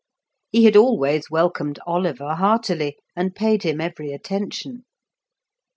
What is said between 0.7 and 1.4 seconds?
always